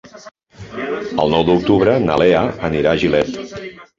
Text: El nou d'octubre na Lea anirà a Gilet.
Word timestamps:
El 1.25 1.29
nou 1.33 1.43
d'octubre 1.49 1.95
na 2.07 2.17
Lea 2.23 2.41
anirà 2.71 2.95
a 2.97 3.01
Gilet. 3.05 3.33